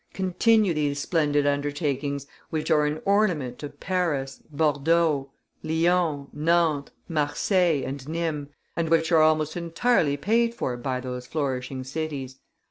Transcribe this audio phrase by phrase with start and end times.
[0.15, 5.29] Continue these splendid undertakings, which are an ornament to Paris, Bordeaux,
[5.61, 11.83] Lyons, Nantes, Marseilles, and Nimes, and which are almost entirely paid for by those flourishing
[11.83, 12.39] cities.